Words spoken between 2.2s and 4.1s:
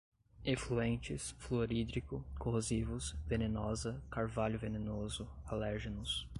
corrosivos, venenosa,